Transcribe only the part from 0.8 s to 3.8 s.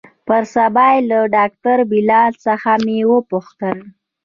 يې له ډاکتر بلال څخه مې وپوښتل.